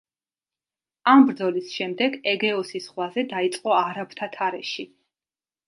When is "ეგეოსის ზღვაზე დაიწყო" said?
2.33-3.79